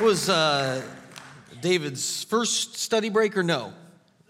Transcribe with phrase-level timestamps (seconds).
[0.00, 0.82] Was uh,
[1.62, 3.72] David's first study break or no?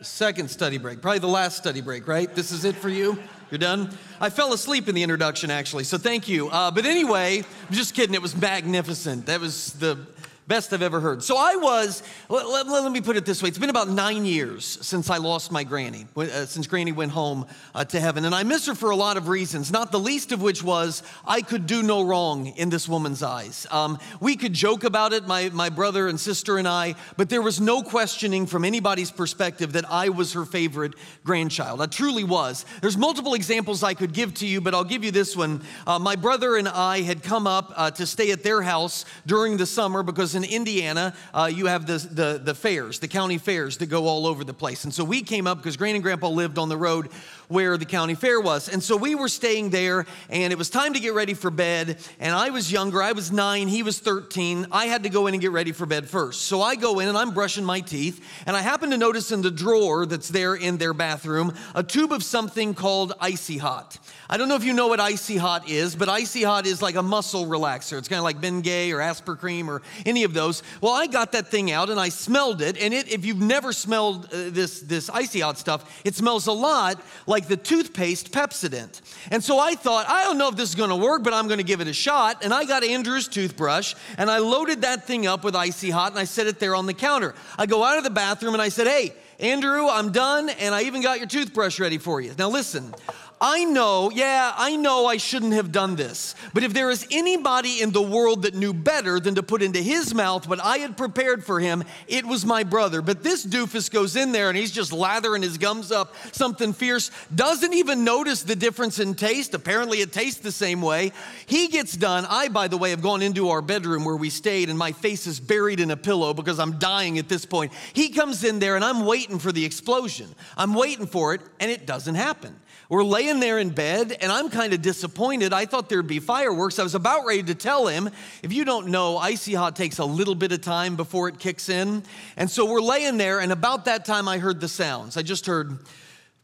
[0.00, 2.32] Second study break, probably the last study break, right?
[2.32, 3.18] This is it for you?
[3.50, 3.90] You're done?
[4.20, 6.48] I fell asleep in the introduction, actually, so thank you.
[6.50, 8.14] Uh, but anyway, I'm just kidding.
[8.14, 9.26] It was magnificent.
[9.26, 10.06] That was the
[10.46, 11.24] Best I've ever heard.
[11.24, 14.24] So I was, let, let, let, me put it this way it's been about nine
[14.24, 18.24] years since I lost my granny, uh, since granny went home uh, to heaven.
[18.24, 21.02] And I miss her for a lot of reasons, not the least of which was
[21.26, 23.66] I could do no wrong in this woman's eyes.
[23.72, 27.42] Um, we could joke about it, my, my brother and sister and I, but there
[27.42, 30.94] was no questioning from anybody's perspective that I was her favorite
[31.24, 31.80] grandchild.
[31.80, 32.64] I truly was.
[32.82, 35.62] There's multiple examples I could give to you, but I'll give you this one.
[35.88, 39.56] Uh, my brother and I had come up uh, to stay at their house during
[39.56, 43.78] the summer because in Indiana, uh, you have the, the, the fairs, the county fairs
[43.78, 44.84] that go all over the place.
[44.84, 47.08] And so we came up because Granny and Grandpa lived on the road
[47.48, 48.68] where the county fair was.
[48.68, 51.98] And so we were staying there, and it was time to get ready for bed.
[52.18, 54.66] And I was younger, I was nine, he was 13.
[54.72, 56.42] I had to go in and get ready for bed first.
[56.42, 59.42] So I go in and I'm brushing my teeth, and I happen to notice in
[59.42, 63.98] the drawer that's there in their bathroom a tube of something called Icy Hot.
[64.28, 66.96] I don't know if you know what Icy Hot is, but Icy Hot is like
[66.96, 67.96] a muscle relaxer.
[67.96, 70.64] It's kind of like Bengay or Aspercreme or any of those.
[70.80, 73.72] Well, I got that thing out and I smelled it, and it, if you've never
[73.72, 78.32] smelled uh, this, this Icy Hot stuff, it smells a lot like like the toothpaste
[78.32, 79.02] Pepsodent.
[79.30, 81.62] And so I thought, I don't know if this is gonna work, but I'm gonna
[81.62, 82.42] give it a shot.
[82.42, 86.18] And I got Andrew's toothbrush and I loaded that thing up with icy hot and
[86.18, 87.34] I set it there on the counter.
[87.58, 90.84] I go out of the bathroom and I said, Hey, Andrew, I'm done, and I
[90.84, 92.34] even got your toothbrush ready for you.
[92.38, 92.94] Now, listen,
[93.38, 96.34] I know, yeah, I know I shouldn't have done this.
[96.54, 99.82] But if there is anybody in the world that knew better than to put into
[99.82, 103.02] his mouth what I had prepared for him, it was my brother.
[103.02, 107.10] But this doofus goes in there and he's just lathering his gums up, something fierce,
[107.34, 109.52] doesn't even notice the difference in taste.
[109.52, 111.12] Apparently, it tastes the same way.
[111.44, 112.24] He gets done.
[112.30, 115.26] I, by the way, have gone into our bedroom where we stayed and my face
[115.26, 117.74] is buried in a pillow because I'm dying at this point.
[117.92, 120.34] He comes in there and I'm waiting for the explosion.
[120.56, 122.56] I'm waiting for it and it doesn't happen.
[122.88, 125.52] We're laying there in bed, and I'm kind of disappointed.
[125.52, 126.78] I thought there'd be fireworks.
[126.78, 128.08] I was about ready to tell him,
[128.44, 131.68] if you don't know, icy hot takes a little bit of time before it kicks
[131.68, 132.04] in.
[132.36, 135.16] And so we're laying there, and about that time, I heard the sounds.
[135.16, 135.80] I just heard,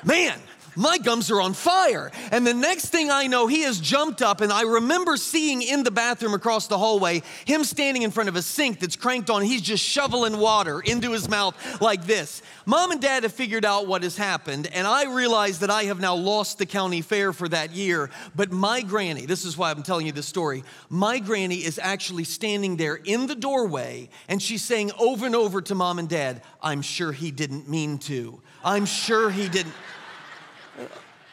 [0.04, 0.40] man,
[0.78, 2.10] my gums are on fire.
[2.30, 5.82] And the next thing I know, he has jumped up, and I remember seeing in
[5.82, 9.42] the bathroom across the hallway him standing in front of a sink that's cranked on.
[9.42, 12.42] He's just shoveling water into his mouth like this.
[12.64, 16.00] Mom and dad have figured out what has happened, and I realize that I have
[16.00, 18.10] now lost the county fair for that year.
[18.36, 22.24] But my granny, this is why I'm telling you this story, my granny is actually
[22.24, 26.42] standing there in the doorway, and she's saying over and over to mom and dad,
[26.62, 28.40] I'm sure he didn't mean to.
[28.64, 29.74] I'm sure he didn't.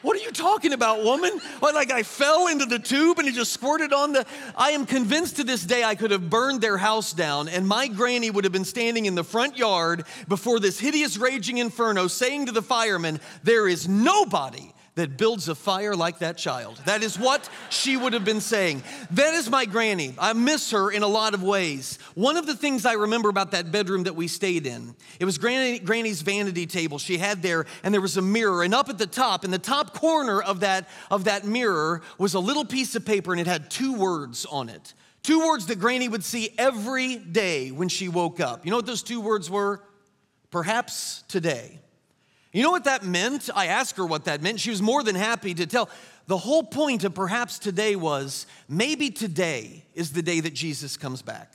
[0.05, 1.31] What are you talking about, woman?
[1.61, 4.23] What, like I fell into the tube and it just squirted on the.
[4.55, 7.87] I am convinced to this day I could have burned their house down and my
[7.87, 12.45] granny would have been standing in the front yard before this hideous raging inferno saying
[12.45, 16.81] to the firemen, There is nobody that builds a fire like that child.
[16.85, 18.83] That is what she would have been saying.
[19.11, 20.15] That is my granny.
[20.17, 21.99] I miss her in a lot of ways.
[22.15, 25.37] One of the things I remember about that bedroom that we stayed in, it was
[25.37, 28.63] granny, Granny's vanity table she had there, and there was a mirror.
[28.63, 32.33] And up at the top, in the top corner of that, of that mirror, was
[32.33, 34.93] a little piece of paper, and it had two words on it.
[35.23, 38.63] Two words that Granny would see every day when she woke up.
[38.63, 39.81] You know what those two words were?
[40.51, 41.79] Perhaps today.
[42.55, 43.49] You know what that meant?
[43.53, 44.61] I asked her what that meant.
[44.61, 45.89] She was more than happy to tell.
[46.27, 51.21] The whole point of perhaps today was maybe today is the day that Jesus comes
[51.21, 51.51] back.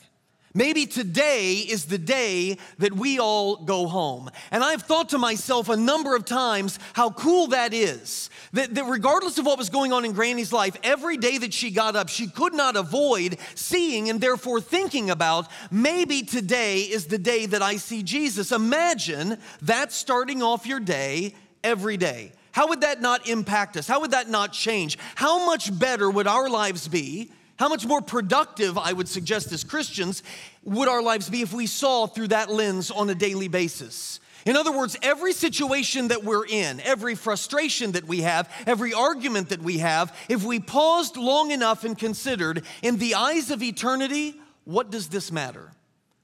[0.53, 4.31] Maybe today is the day that we all go home.
[4.51, 8.31] And I've thought to myself a number of times how cool that is.
[8.53, 11.71] That, that, regardless of what was going on in Granny's life, every day that she
[11.71, 17.19] got up, she could not avoid seeing and therefore thinking about maybe today is the
[17.19, 18.51] day that I see Jesus.
[18.51, 22.33] Imagine that starting off your day every day.
[22.51, 23.87] How would that not impact us?
[23.87, 24.99] How would that not change?
[25.15, 27.31] How much better would our lives be?
[27.61, 30.23] How much more productive, I would suggest as Christians,
[30.65, 34.19] would our lives be if we saw through that lens on a daily basis?
[34.47, 39.51] In other words, every situation that we're in, every frustration that we have, every argument
[39.51, 44.41] that we have, if we paused long enough and considered, in the eyes of eternity,
[44.65, 45.71] what does this matter?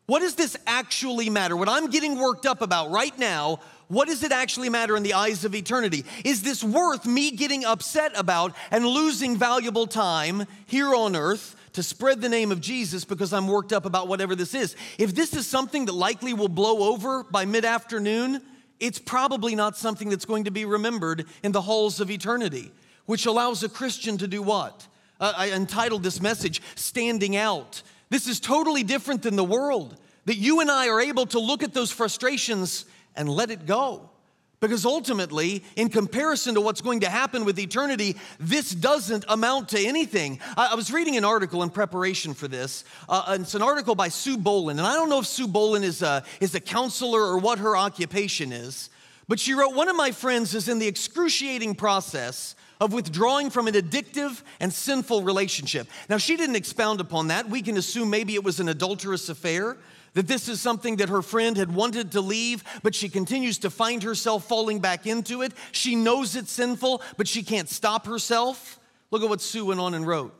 [0.06, 1.56] What does this actually matter?
[1.56, 3.58] What I'm getting worked up about right now,
[3.88, 6.04] what does it actually matter in the eyes of eternity?
[6.24, 11.82] Is this worth me getting upset about and losing valuable time here on earth to
[11.82, 14.76] spread the name of Jesus because I'm worked up about whatever this is?
[14.96, 18.42] If this is something that likely will blow over by mid afternoon,
[18.78, 22.70] it's probably not something that's going to be remembered in the halls of eternity,
[23.06, 24.86] which allows a Christian to do what?
[25.18, 27.82] Uh, I entitled this message, Standing Out.
[28.08, 31.62] This is totally different than the world, that you and I are able to look
[31.62, 34.10] at those frustrations and let it go.
[34.58, 39.78] Because ultimately, in comparison to what's going to happen with eternity, this doesn't amount to
[39.78, 40.40] anything.
[40.56, 42.84] I, was reading an article in preparation for this.
[43.06, 46.00] Uh, it's an article by Sue Bohlin, and I don't know if Sue Bohlin is
[46.00, 48.88] a, is a counselor or what her occupation is,
[49.28, 53.68] but she wrote One of my friends is in the excruciating process of withdrawing from
[53.68, 55.88] an addictive and sinful relationship.
[56.08, 57.48] Now, she didn't expound upon that.
[57.48, 59.76] We can assume maybe it was an adulterous affair,
[60.14, 63.70] that this is something that her friend had wanted to leave, but she continues to
[63.70, 65.52] find herself falling back into it.
[65.72, 68.80] She knows it's sinful, but she can't stop herself.
[69.10, 70.34] Look at what Sue went on and wrote.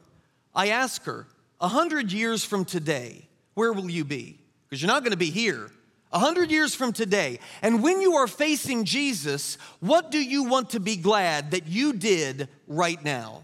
[0.55, 1.27] I ask her,
[1.61, 4.39] a hundred years from today, where will you be?
[4.69, 5.71] Because you're not going to be here.
[6.12, 7.41] A hundred years from today.
[7.62, 11.93] And when you are facing Jesus, what do you want to be glad that you
[11.93, 13.43] did right now?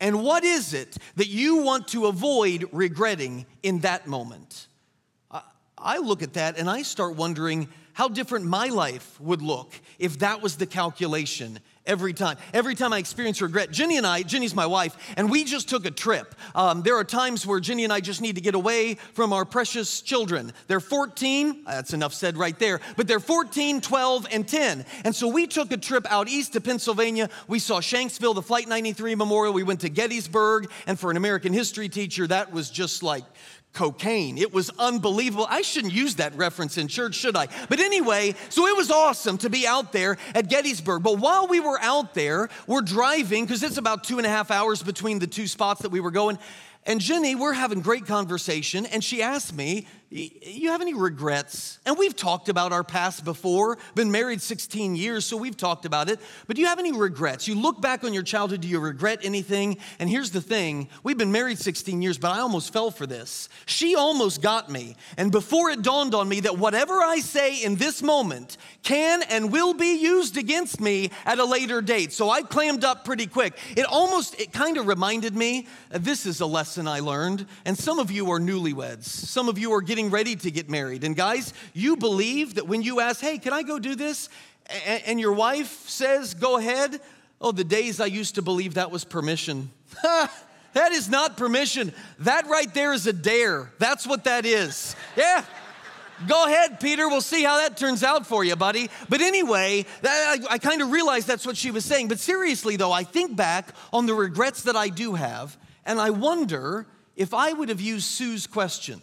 [0.00, 4.66] And what is it that you want to avoid regretting in that moment?
[5.76, 10.18] I look at that and I start wondering how different my life would look if
[10.20, 11.58] that was the calculation
[11.90, 12.38] every time.
[12.54, 15.84] Every time I experience regret, Jenny and I, Jenny's my wife, and we just took
[15.84, 16.36] a trip.
[16.54, 19.44] Um, there are times where Jenny and I just need to get away from our
[19.44, 20.52] precious children.
[20.68, 24.86] They're 14, that's enough said right there, but they're 14, 12, and 10.
[25.04, 27.28] And so we took a trip out east to Pennsylvania.
[27.48, 29.52] We saw Shanksville, the Flight 93 Memorial.
[29.52, 33.24] We went to Gettysburg, and for an American history teacher, that was just like
[33.72, 34.36] cocaine.
[34.36, 35.46] It was unbelievable.
[35.48, 37.48] I shouldn't use that reference in church, should I?
[37.68, 41.02] But anyway, so it was awesome to be out there at Gettysburg.
[41.02, 44.50] But while we were out there, we're driving, because it's about two and a half
[44.50, 46.38] hours between the two spots that we were going.
[46.86, 51.78] And Jenny, we're having great conversation, and she asked me, you have any regrets?
[51.86, 56.10] And we've talked about our past before, been married 16 years, so we've talked about
[56.10, 56.18] it.
[56.48, 57.46] But do you have any regrets?
[57.46, 59.78] You look back on your childhood, do you regret anything?
[60.00, 63.48] And here's the thing we've been married 16 years, but I almost fell for this.
[63.66, 64.96] She almost got me.
[65.16, 69.52] And before it dawned on me that whatever I say in this moment can and
[69.52, 72.12] will be used against me at a later date.
[72.12, 73.56] So I clammed up pretty quick.
[73.76, 77.46] It almost, it kind of reminded me uh, this is a lesson I learned.
[77.64, 80.70] And some of you are newlyweds, some of you are getting getting ready to get
[80.70, 81.04] married.
[81.04, 84.30] And guys, you believe that when you ask, hey, can I go do this?
[85.04, 87.00] And your wife says, go ahead.
[87.38, 89.70] Oh, the days I used to believe that was permission.
[90.02, 91.92] that is not permission.
[92.20, 93.70] That right there is a dare.
[93.78, 94.96] That's what that is.
[95.18, 95.44] Yeah.
[96.26, 97.06] Go ahead, Peter.
[97.06, 98.88] We'll see how that turns out for you, buddy.
[99.10, 102.08] But anyway, I, I kind of realized that's what she was saying.
[102.08, 106.08] But seriously, though, I think back on the regrets that I do have, and I
[106.08, 106.86] wonder
[107.16, 109.02] if I would have used Sue's question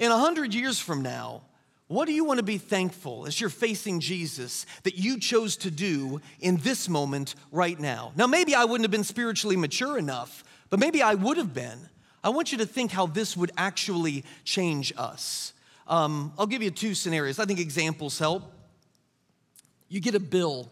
[0.00, 1.42] in a hundred years from now,
[1.86, 5.70] what do you want to be thankful as you're facing Jesus that you chose to
[5.70, 8.12] do in this moment right now?
[8.16, 11.78] Now, maybe I wouldn't have been spiritually mature enough, but maybe I would have been.
[12.24, 15.52] I want you to think how this would actually change us.
[15.86, 17.38] Um, I'll give you two scenarios.
[17.38, 18.44] I think examples help.
[19.88, 20.70] You get a bill,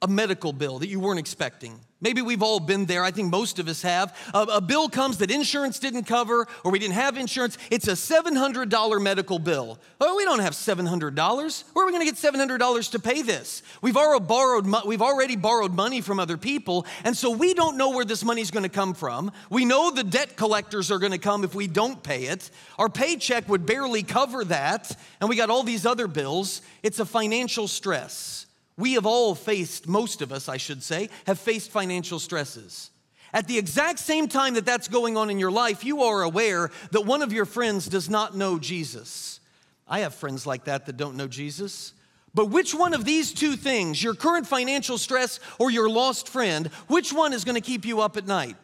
[0.00, 1.80] a medical bill that you weren't expecting.
[2.00, 3.02] Maybe we've all been there.
[3.02, 4.16] I think most of us have.
[4.32, 7.58] A, a, bill comes that insurance didn't cover or we didn't have insurance.
[7.72, 9.80] It's a $700 medical bill.
[10.00, 11.64] Oh, we don't have $700.
[11.72, 13.64] Where are we going to get $700 to pay this?
[13.82, 17.90] We've already borrowed, we've already borrowed money from other people, and so we don't know
[17.90, 19.32] where this money's going to come from.
[19.50, 22.48] We know the debt collectors are going to come if we don't pay it.
[22.78, 26.62] Our paycheck would barely cover that, and we got all these other bills.
[26.84, 28.46] It's a financial stress.
[28.78, 32.90] We have all faced, most of us, I should say, have faced financial stresses.
[33.34, 36.70] At the exact same time that that's going on in your life, you are aware
[36.92, 39.40] that one of your friends does not know Jesus.
[39.86, 41.92] I have friends like that that don't know Jesus.
[42.34, 46.68] But which one of these two things, your current financial stress or your lost friend,
[46.86, 48.56] which one is going to keep you up at night?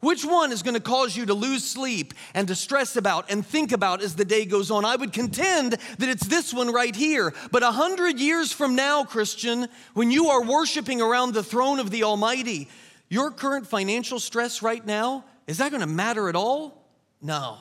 [0.00, 3.44] Which one is going to cause you to lose sleep and to stress about and
[3.44, 4.84] think about as the day goes on?
[4.86, 7.34] I would contend that it's this one right here.
[7.50, 11.90] But a hundred years from now, Christian, when you are worshiping around the throne of
[11.90, 12.68] the Almighty,
[13.10, 16.82] your current financial stress right now, is that going to matter at all?
[17.20, 17.58] No.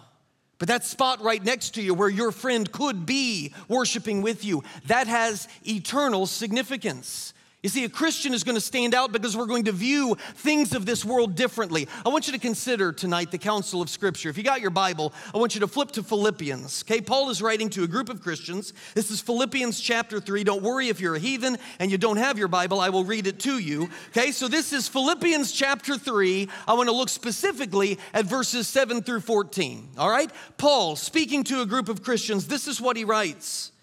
[0.59, 4.63] But that spot right next to you where your friend could be worshiping with you,
[4.87, 7.33] that has eternal significance.
[7.61, 10.73] You see, a Christian is going to stand out because we're going to view things
[10.73, 11.89] of this world differently.
[12.05, 14.29] I want you to consider tonight the counsel of Scripture.
[14.29, 16.85] If you got your Bible, I want you to flip to Philippians.
[16.85, 18.71] Okay, Paul is writing to a group of Christians.
[18.95, 20.45] This is Philippians chapter 3.
[20.45, 23.27] Don't worry if you're a heathen and you don't have your Bible, I will read
[23.27, 23.89] it to you.
[24.11, 26.47] Okay, so this is Philippians chapter 3.
[26.65, 29.89] I want to look specifically at verses 7 through 14.
[29.97, 33.73] All right, Paul speaking to a group of Christians, this is what he writes.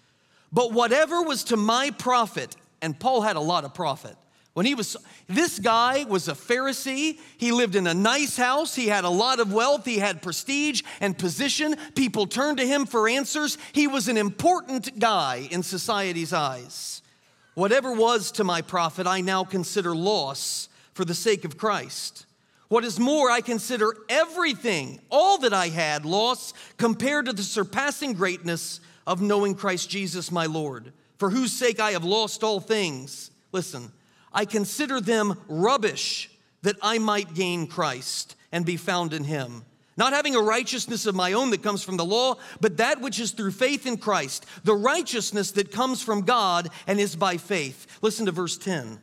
[0.51, 2.55] But whatever was to my profit,
[2.87, 4.15] and Paul had a lot of profit.
[4.53, 4.95] When he was,
[5.27, 7.19] this guy was a Pharisee.
[7.37, 8.73] He lived in a nice house.
[8.73, 9.83] He had a lot of wealth.
[9.83, 11.75] He had prestige and position.
[11.95, 13.57] People turned to him for answers.
[13.73, 17.01] He was an important guy in society's eyes.
[17.55, 22.25] Whatever was to my profit, I now consider loss for the sake of Christ.
[22.69, 28.13] What is more, I consider everything, all that I had, loss compared to the surpassing
[28.13, 33.31] greatness of knowing Christ Jesus my Lord, for whose sake I have lost all things.
[33.51, 33.91] Listen
[34.33, 36.29] I consider them rubbish
[36.61, 39.63] that I might gain Christ and be found in him.
[39.95, 43.19] Not having a righteousness of my own that comes from the law, but that which
[43.19, 47.87] is through faith in Christ, the righteousness that comes from God and is by faith.
[48.03, 48.99] Listen to verse 10.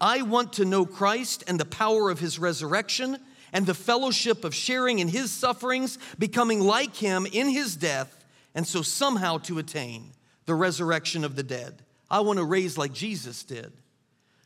[0.00, 3.18] I want to know Christ and the power of his resurrection
[3.52, 8.24] and the fellowship of sharing in his sufferings, becoming like him in his death,
[8.54, 10.12] and so somehow to attain
[10.48, 11.82] the resurrection of the dead.
[12.10, 13.70] I want to raise like Jesus did.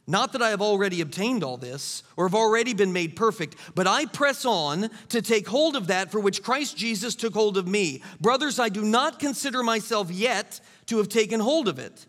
[0.04, 3.86] Not that I have already obtained all this or have already been made perfect, but
[3.86, 7.68] I press on to take hold of that for which Christ Jesus took hold of
[7.68, 8.02] me.
[8.20, 12.06] Brothers, I do not consider myself yet to have taken hold of it.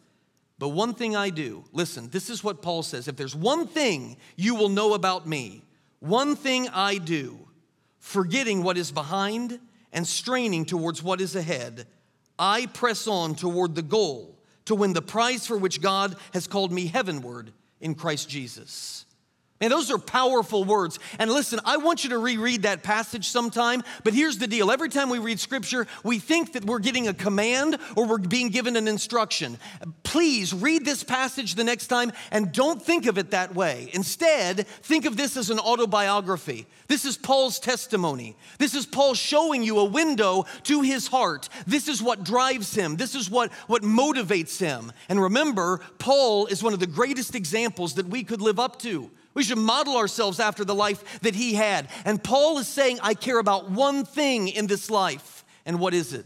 [0.57, 3.07] But one thing I do, listen, this is what Paul says.
[3.07, 5.61] If there's one thing you will know about me,
[5.99, 7.47] one thing I do,
[7.99, 9.59] forgetting what is behind
[9.91, 11.85] and straining towards what is ahead,
[12.37, 16.71] I press on toward the goal to win the prize for which God has called
[16.71, 19.05] me heavenward in Christ Jesus.
[19.61, 20.99] Man, those are powerful words.
[21.19, 24.71] And listen, I want you to reread that passage sometime, but here's the deal.
[24.71, 28.49] Every time we read scripture, we think that we're getting a command or we're being
[28.49, 29.57] given an instruction.
[30.03, 33.89] Please read this passage the next time and don't think of it that way.
[33.93, 36.65] Instead, think of this as an autobiography.
[36.87, 38.35] This is Paul's testimony.
[38.59, 41.47] This is Paul showing you a window to his heart.
[41.65, 42.97] This is what drives him.
[42.97, 44.91] This is what, what motivates him.
[45.07, 49.09] And remember, Paul is one of the greatest examples that we could live up to.
[49.33, 51.89] We should model ourselves after the life that he had.
[52.05, 55.43] And Paul is saying, I care about one thing in this life.
[55.65, 56.25] And what is it?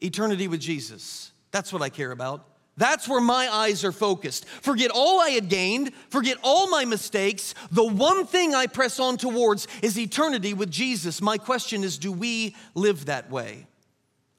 [0.00, 1.32] Eternity with Jesus.
[1.50, 2.46] That's what I care about.
[2.78, 4.46] That's where my eyes are focused.
[4.46, 7.54] Forget all I had gained, forget all my mistakes.
[7.72, 11.20] The one thing I press on towards is eternity with Jesus.
[11.20, 13.66] My question is do we live that way?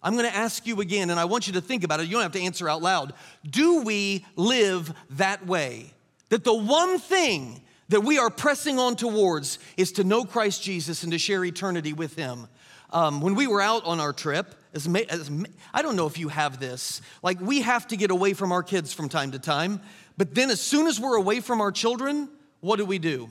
[0.01, 2.05] I'm going to ask you again, and I want you to think about it.
[2.05, 3.11] You don't have to answer out loud.
[3.45, 5.91] Do we live that way?
[6.29, 11.03] That the one thing that we are pressing on towards is to know Christ Jesus
[11.03, 12.47] and to share eternity with Him.
[12.91, 15.31] Um, when we were out on our trip, as, as,
[15.73, 18.63] I don't know if you have this, like we have to get away from our
[18.63, 19.81] kids from time to time,
[20.17, 22.29] but then as soon as we're away from our children,
[22.61, 23.29] what do we do?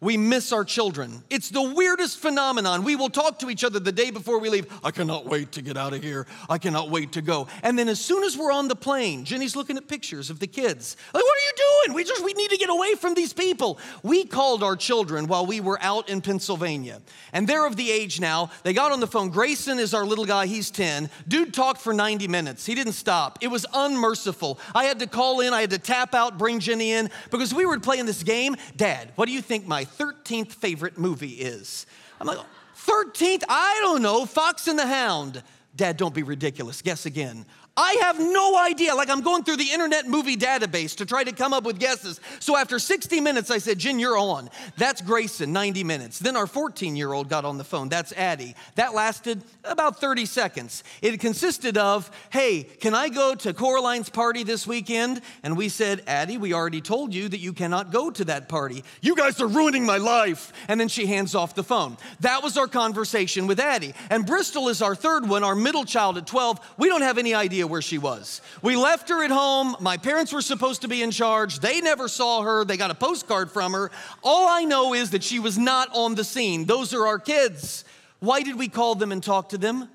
[0.00, 1.22] we miss our children.
[1.28, 2.84] It's the weirdest phenomenon.
[2.84, 4.66] We will talk to each other the day before we leave.
[4.82, 6.26] I cannot wait to get out of here.
[6.48, 7.48] I cannot wait to go.
[7.62, 10.46] And then as soon as we're on the plane, Jenny's looking at pictures of the
[10.46, 10.96] kids.
[11.12, 11.69] Like, what are you doing?
[11.92, 13.78] We just we need to get away from these people.
[14.02, 17.00] We called our children while we were out in Pennsylvania.
[17.32, 18.50] And they're of the age now.
[18.62, 19.30] They got on the phone.
[19.30, 21.10] Grayson is our little guy, he's 10.
[21.28, 22.66] Dude talked for 90 minutes.
[22.66, 23.38] He didn't stop.
[23.40, 24.58] It was unmerciful.
[24.74, 27.66] I had to call in, I had to tap out, bring Jenny in because we
[27.66, 28.56] were playing this game.
[28.76, 31.86] Dad, what do you think my 13th favorite movie is.
[32.20, 32.38] I'm like,
[32.86, 33.42] 13th?
[33.48, 34.26] I don't know.
[34.26, 35.42] Fox and the Hound.
[35.76, 36.82] Dad, don't be ridiculous.
[36.82, 37.46] Guess again.
[37.76, 38.94] I have no idea.
[38.94, 42.20] Like I'm going through the internet movie database to try to come up with guesses.
[42.38, 44.50] So after 60 minutes, I said, Jen, you're on.
[44.76, 46.18] That's Grayson, 90 minutes.
[46.18, 47.88] Then our 14 year old got on the phone.
[47.88, 48.54] That's Addie.
[48.74, 50.84] That lasted about 30 seconds.
[51.00, 55.20] It consisted of, hey, can I go to Coraline's party this weekend?
[55.42, 58.84] And we said, Addie, we already told you that you cannot go to that party.
[59.00, 60.52] You guys are ruining my life.
[60.68, 61.96] And then she hands off the phone.
[62.20, 63.94] That was our conversation with Addie.
[64.10, 66.74] And Bristol is our third one, our middle child at 12.
[66.76, 68.40] We don't have any idea where she was.
[68.62, 69.76] We left her at home.
[69.80, 71.60] My parents were supposed to be in charge.
[71.60, 72.64] They never saw her.
[72.64, 73.90] They got a postcard from her.
[74.22, 76.64] All I know is that she was not on the scene.
[76.64, 77.84] Those are our kids.
[78.20, 79.88] Why did we call them and talk to them?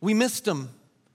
[0.00, 0.70] We missed them.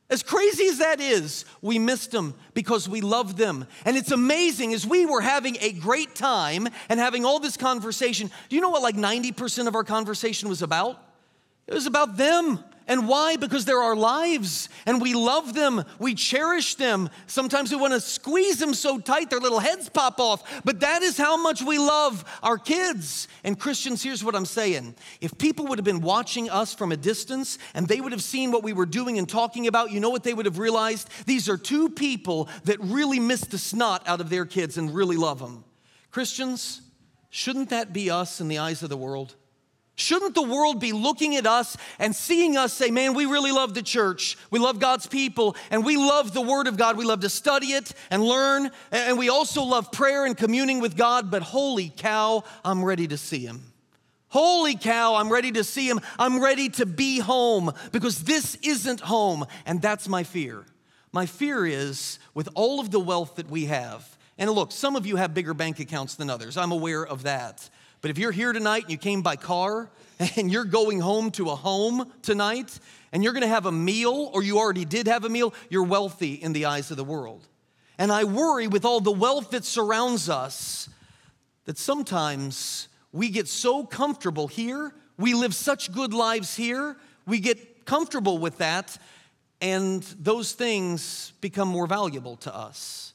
[0.09, 3.65] As crazy as that is, we missed them because we loved them.
[3.85, 8.29] And it's amazing as we were having a great time and having all this conversation.
[8.49, 11.03] Do you know what like 90% of our conversation was about?
[11.65, 12.59] It was about them.
[12.87, 13.37] And why?
[13.37, 15.83] Because they're our lives and we love them.
[15.99, 17.09] We cherish them.
[17.27, 20.63] Sometimes we want to squeeze them so tight their little heads pop off.
[20.65, 23.27] But that is how much we love our kids.
[23.43, 24.95] And Christians, here's what I'm saying.
[25.21, 28.51] If people would have been watching us from a distance and they would have seen
[28.51, 31.09] what we were doing and talking about, you know what they would have realized?
[31.25, 35.17] These are two people that really miss the snot out of their kids and really
[35.17, 35.63] love them.
[36.11, 36.81] Christians,
[37.29, 39.35] shouldn't that be us in the eyes of the world?
[39.95, 43.75] Shouldn't the world be looking at us and seeing us say, man, we really love
[43.75, 46.97] the church, we love God's people, and we love the Word of God.
[46.97, 50.97] We love to study it and learn, and we also love prayer and communing with
[50.97, 53.61] God, but holy cow, I'm ready to see Him.
[54.29, 56.01] Holy cow, I'm ready to see Him.
[56.17, 60.65] I'm ready to be home because this isn't home, and that's my fear.
[61.11, 65.05] My fear is with all of the wealth that we have, and look, some of
[65.05, 67.69] you have bigger bank accounts than others, I'm aware of that.
[68.03, 69.89] But if you're here tonight and you came by car
[70.35, 72.77] and you're going home to a home tonight
[73.13, 76.33] and you're gonna have a meal or you already did have a meal, you're wealthy
[76.33, 77.47] in the eyes of the world.
[77.97, 80.89] And I worry with all the wealth that surrounds us
[81.63, 87.85] that sometimes we get so comfortable here, we live such good lives here, we get
[87.85, 88.97] comfortable with that,
[89.61, 93.12] and those things become more valuable to us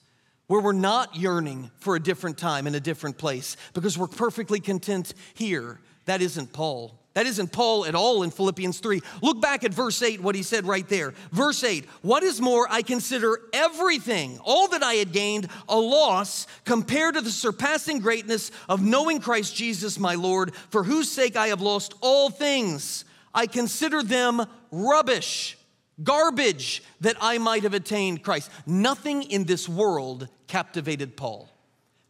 [0.49, 4.59] where we're not yearning for a different time in a different place because we're perfectly
[4.59, 5.78] content here.
[6.07, 6.99] That isn't Paul.
[7.14, 9.02] That isn't Paul at all in Philippians 3.
[9.23, 11.14] Look back at verse 8, what he said right there.
[11.33, 16.47] Verse 8, what is more, I consider everything, all that I had gained, a loss
[16.64, 21.49] compared to the surpassing greatness of knowing Christ Jesus my Lord, for whose sake I
[21.49, 23.05] have lost all things.
[23.35, 25.58] I consider them rubbish
[26.02, 28.50] garbage that I might have attained Christ.
[28.67, 31.49] Nothing in this world captivated Paul.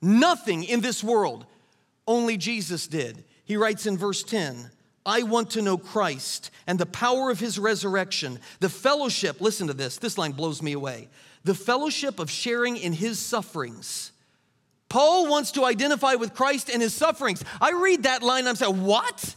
[0.00, 1.46] Nothing in this world.
[2.06, 3.24] Only Jesus did.
[3.44, 4.70] He writes in verse 10
[5.06, 9.40] I want to know Christ and the power of his resurrection, the fellowship.
[9.40, 11.08] Listen to this, this line blows me away.
[11.44, 14.12] The fellowship of sharing in his sufferings.
[14.88, 17.44] Paul wants to identify with Christ and his sufferings.
[17.60, 19.34] I read that line I'm saying, What?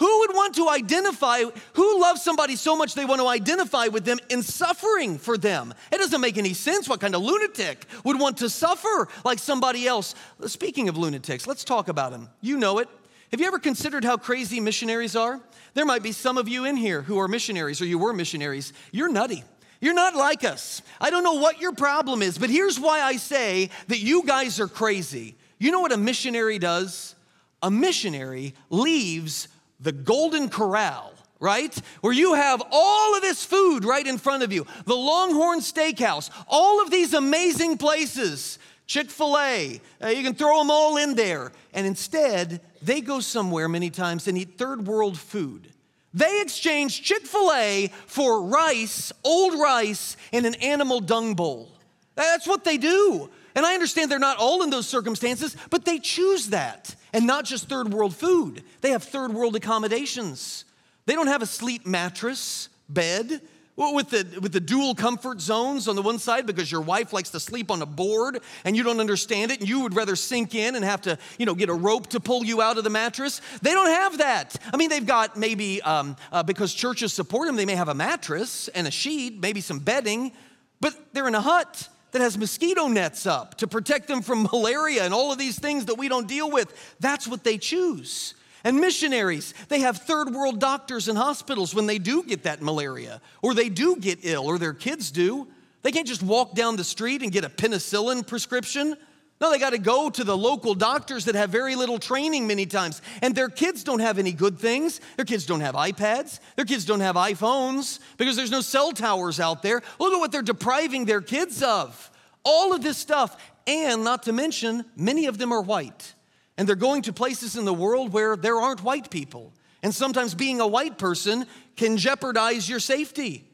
[0.00, 1.42] Who would want to identify,
[1.74, 5.74] who loves somebody so much they want to identify with them in suffering for them?
[5.92, 6.88] It doesn't make any sense.
[6.88, 10.14] What kind of lunatic would want to suffer like somebody else?
[10.46, 12.30] Speaking of lunatics, let's talk about them.
[12.40, 12.88] You know it.
[13.30, 15.38] Have you ever considered how crazy missionaries are?
[15.74, 18.72] There might be some of you in here who are missionaries or you were missionaries.
[18.92, 19.44] You're nutty.
[19.82, 20.80] You're not like us.
[20.98, 24.60] I don't know what your problem is, but here's why I say that you guys
[24.60, 25.36] are crazy.
[25.58, 27.14] You know what a missionary does?
[27.62, 29.48] A missionary leaves
[29.80, 31.76] the Golden Corral, right?
[32.00, 36.30] Where you have all of this food right in front of you, the Longhorn Steakhouse,
[36.48, 41.14] all of these amazing places, Chick fil A, uh, you can throw them all in
[41.14, 41.52] there.
[41.72, 45.72] And instead, they go somewhere many times and eat third world food.
[46.12, 51.70] They exchange Chick fil A for rice, old rice, in an animal dung bowl.
[52.16, 53.30] That's what they do.
[53.54, 56.94] And I understand they're not all in those circumstances, but they choose that.
[57.12, 60.64] And not just third world food, they have third world accommodations.
[61.06, 63.40] They don't have a sleep mattress, bed,
[63.88, 67.30] with the, with the dual comfort zones on the one side because your wife likes
[67.30, 70.54] to sleep on a board and you don't understand it and you would rather sink
[70.54, 72.90] in and have to you know get a rope to pull you out of the
[72.90, 73.40] mattress.
[73.62, 74.56] They don't have that.
[74.72, 77.94] I mean they've got maybe um, uh, because churches support them they may have a
[77.94, 80.32] mattress and a sheet maybe some bedding
[80.80, 85.04] but they're in a hut that has mosquito nets up to protect them from malaria
[85.04, 86.72] and all of these things that we don't deal with.
[87.00, 88.34] That's what they choose.
[88.64, 93.20] And missionaries, they have third world doctors and hospitals when they do get that malaria,
[93.42, 95.48] or they do get ill, or their kids do.
[95.82, 98.96] They can't just walk down the street and get a penicillin prescription.
[99.40, 102.66] No, they got to go to the local doctors that have very little training many
[102.66, 103.00] times.
[103.22, 105.00] And their kids don't have any good things.
[105.16, 106.40] Their kids don't have iPads.
[106.56, 109.80] Their kids don't have iPhones because there's no cell towers out there.
[109.98, 112.10] Look at what they're depriving their kids of.
[112.44, 113.34] All of this stuff.
[113.66, 116.14] And not to mention, many of them are white.
[116.58, 119.54] And they're going to places in the world where there aren't white people.
[119.82, 123.46] And sometimes being a white person can jeopardize your safety.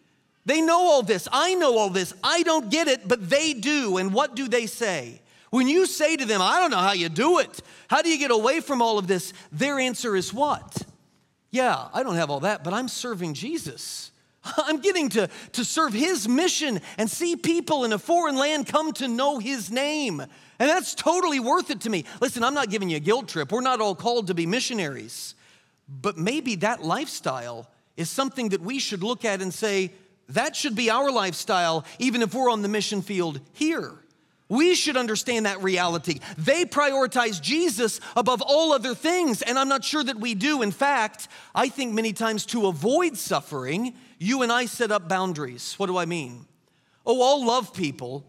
[0.47, 1.29] They know all this.
[1.31, 2.13] I know all this.
[2.25, 3.99] I don't get it, but they do.
[3.99, 5.21] And what do they say?
[5.57, 8.19] When you say to them, I don't know how you do it, how do you
[8.19, 9.33] get away from all of this?
[9.51, 10.83] Their answer is what?
[11.51, 14.13] Yeah, I don't have all that, but I'm serving Jesus.
[14.59, 18.93] I'm getting to, to serve his mission and see people in a foreign land come
[18.93, 20.21] to know his name.
[20.21, 22.05] And that's totally worth it to me.
[22.21, 23.51] Listen, I'm not giving you a guilt trip.
[23.51, 25.35] We're not all called to be missionaries.
[25.89, 27.67] But maybe that lifestyle
[27.97, 29.93] is something that we should look at and say,
[30.29, 33.95] that should be our lifestyle, even if we're on the mission field here.
[34.49, 36.21] We should understand that reality.
[36.39, 40.63] They prioritize Jesus above all other things, and I'm not sure that we do.
[40.63, 45.75] In fact, I think many times to avoid suffering, you and I set up boundaries.
[45.79, 46.47] What do I mean?
[47.05, 48.25] Oh, I'll love people.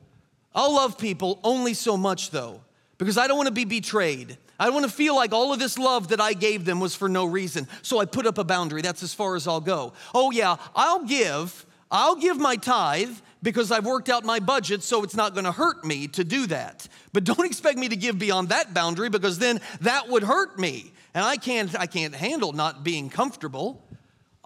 [0.56, 2.62] I'll love people only so much, though,
[2.98, 4.38] because I don't want to be betrayed.
[4.60, 6.96] I don't want to feel like all of this love that I gave them was
[6.96, 7.68] for no reason.
[7.84, 8.82] So I put up a boundary.
[8.82, 9.94] That's as far as I'll go.
[10.16, 11.64] Oh, yeah, I'll give.
[11.92, 15.84] I'll give my tithe because I've worked out my budget, so it's not gonna hurt
[15.86, 16.88] me to do that.
[17.14, 20.94] But don't expect me to give beyond that boundary because then that would hurt me.
[21.14, 23.84] and I can't, I can't handle not being comfortable.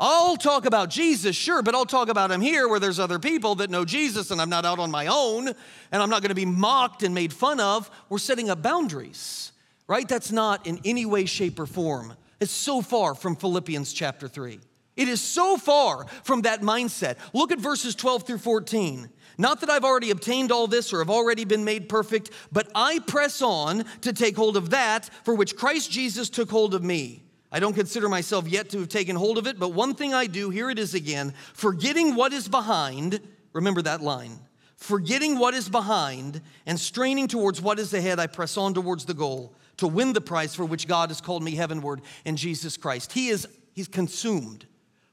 [0.03, 3.53] I'll talk about Jesus, sure, but I'll talk about him here where there's other people
[3.55, 6.43] that know Jesus and I'm not out on my own and I'm not to be
[6.43, 7.91] mocked and made fun of.
[8.09, 9.51] We're setting up boundaries,
[9.87, 10.07] right?
[10.07, 12.15] That's not in any way, shape, or form.
[12.39, 14.59] It's so far from Philippians chapter 3.
[15.01, 17.15] It is so far from that mindset.
[17.33, 19.09] Look at verses 12 through 14.
[19.39, 22.99] Not that I've already obtained all this or have already been made perfect, but I
[22.99, 27.23] press on to take hold of that for which Christ Jesus took hold of me.
[27.51, 30.27] I don't consider myself yet to have taken hold of it, but one thing I
[30.27, 33.21] do, here it is again, forgetting what is behind,
[33.53, 34.39] remember that line.
[34.75, 39.15] Forgetting what is behind and straining towards what is ahead, I press on towards the
[39.15, 43.13] goal to win the prize for which God has called me heavenward in Jesus Christ.
[43.13, 44.67] He is he's consumed.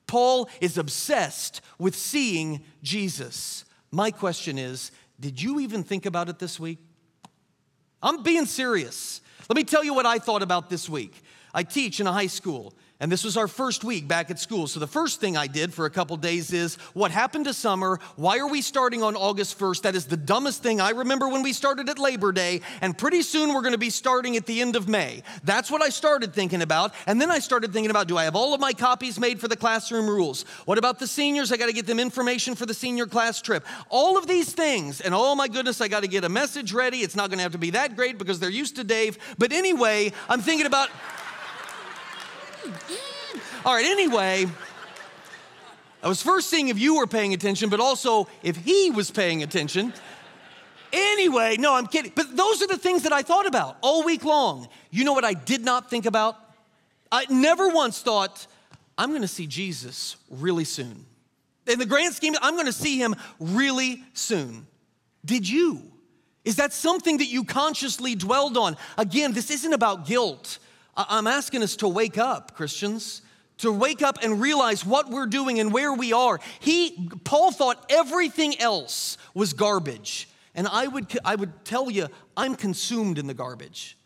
[0.09, 3.65] Paul is obsessed with seeing Jesus.
[3.93, 4.91] My question is,
[5.21, 6.79] did you even think about it this week?
[8.03, 9.21] I'm being serious.
[9.49, 11.23] Let me tell you what I thought about this week.
[11.55, 12.75] I teach in a high school.
[13.01, 14.67] And this was our first week back at school.
[14.67, 18.01] So the first thing I did for a couple days is what happened to summer?
[18.17, 19.83] Why are we starting on August 1st?
[19.83, 22.61] That is the dumbest thing I remember when we started at Labor Day.
[22.81, 25.23] And pretty soon we're going to be starting at the end of May.
[25.45, 26.93] That's what I started thinking about.
[27.07, 29.47] And then I started thinking about do I have all of my copies made for
[29.47, 30.43] the classroom rules?
[30.65, 31.53] What about the seniors?
[31.53, 33.65] I got to get them information for the senior class trip.
[33.91, 35.01] All of these things.
[35.01, 36.99] And oh my goodness, I got to get a message ready.
[36.99, 39.19] It's not going to have to be that great because they're used to Dave.
[39.39, 40.89] But anyway, I'm thinking about.
[43.65, 44.47] All right, anyway,
[46.03, 49.43] I was first seeing if you were paying attention, but also if he was paying
[49.43, 49.93] attention.
[50.93, 52.13] Anyway, no, I'm kidding.
[52.15, 54.69] But those are the things that I thought about all week long.
[54.91, 56.37] You know what I did not think about?
[57.11, 58.47] I never once thought,
[58.97, 61.05] I'm gonna see Jesus really soon.
[61.67, 64.67] In the grand scheme, I'm gonna see him really soon.
[65.25, 65.83] Did you?
[66.45, 68.77] Is that something that you consciously dwelled on?
[68.97, 70.59] Again, this isn't about guilt.
[70.99, 73.23] I'm asking us to wake up, Christians,
[73.59, 76.41] to wake up and realize what we're doing and where we are.
[76.59, 80.29] He, Paul thought everything else was garbage.
[80.55, 83.97] And I would, I would tell you, I'm consumed in the garbage.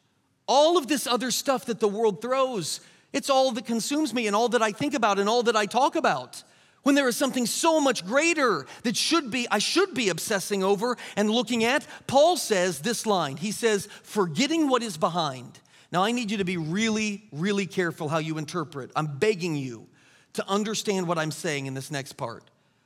[0.46, 2.81] All of this other stuff that the world throws,
[3.12, 5.64] it's all that consumes me and all that I think about and all that I
[5.64, 6.42] talk about.
[6.83, 10.98] When there is something so much greater that should be, I should be obsessing over
[11.16, 13.37] and looking at, Paul says this line.
[13.37, 15.61] He says, forgetting what is behind
[15.92, 18.90] now, I need you to be really, really careful how you interpret.
[18.96, 19.87] I'm begging you
[20.33, 22.44] to understand what I'm saying in this next part.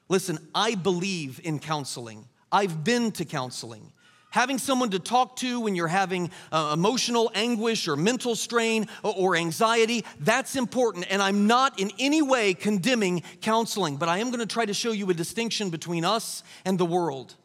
[0.08, 3.92] Listen, I believe in counseling, I've been to counseling.
[4.30, 9.14] Having someone to talk to when you're having uh, emotional anguish or mental strain or,
[9.16, 11.06] or anxiety, that's important.
[11.08, 14.74] And I'm not in any way condemning counseling, but I am going to try to
[14.74, 17.36] show you a distinction between us and the world.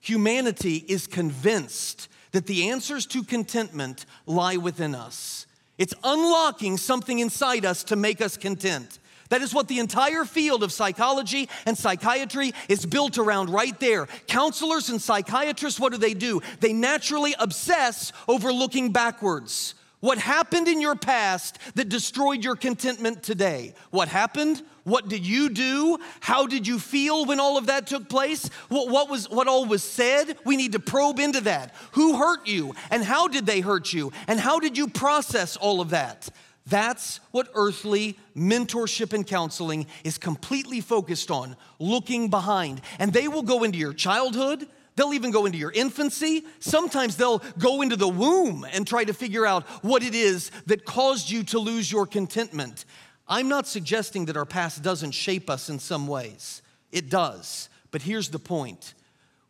[0.00, 5.46] Humanity is convinced that the answers to contentment lie within us.
[5.78, 8.98] It's unlocking something inside us to make us content.
[9.30, 14.06] That is what the entire field of psychology and psychiatry is built around right there.
[14.26, 16.42] Counselors and psychiatrists, what do they do?
[16.60, 19.74] They naturally obsess over looking backwards.
[20.00, 23.74] What happened in your past that destroyed your contentment today?
[23.90, 24.62] What happened?
[24.84, 25.98] What did you do?
[26.20, 28.48] How did you feel when all of that took place?
[28.68, 30.38] What, what, was what all was said?
[30.44, 31.74] We need to probe into that.
[31.92, 34.12] Who hurt you and how did they hurt you?
[34.28, 36.28] And how did you process all of that?
[36.66, 42.80] That's what earthly mentorship and counseling is completely focused on, looking behind.
[42.98, 46.44] And they will go into your childhood, They'll even go into your infancy.
[46.58, 50.84] Sometimes they'll go into the womb and try to figure out what it is that
[50.84, 52.86] caused you to lose your contentment.
[53.28, 57.68] I'm not suggesting that our past doesn't shape us in some ways, it does.
[57.90, 58.94] But here's the point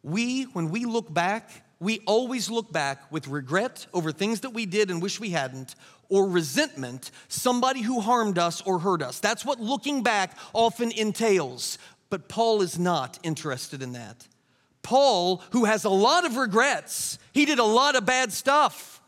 [0.02, 4.66] we, when we look back, we always look back with regret over things that we
[4.66, 5.74] did and wish we hadn't,
[6.08, 9.20] or resentment, somebody who harmed us or hurt us.
[9.20, 11.78] That's what looking back often entails.
[12.08, 14.26] But Paul is not interested in that.
[14.86, 19.02] Paul, who has a lot of regrets, he did a lot of bad stuff.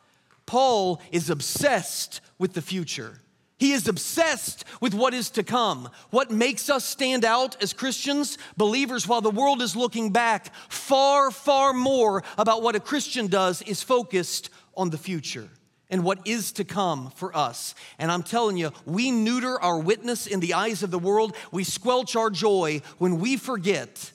[0.45, 3.21] Paul is obsessed with the future.
[3.59, 5.89] He is obsessed with what is to come.
[6.11, 11.31] What makes us stand out as Christians, believers, while the world is looking back, far,
[11.31, 15.49] far more about what a Christian does is focused on the future
[15.91, 17.77] and what is to come for us.
[18.01, 21.37] And I'm telling you, we neuter our witness in the eyes of the world.
[21.53, 24.11] We squelch our joy when we forget